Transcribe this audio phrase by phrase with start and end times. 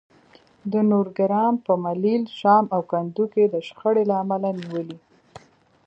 [0.71, 4.97] د نورګرام په ملیل، شام او کندو کې د شخړې له امله نیولي